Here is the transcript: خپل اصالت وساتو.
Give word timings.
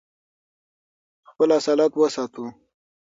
خپل 1.29 1.49
اصالت 1.59 1.91
وساتو. 1.97 2.43